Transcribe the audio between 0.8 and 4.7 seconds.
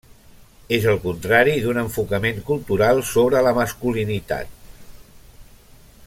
el contrari d'un enfocament cultural sobre la masculinitat.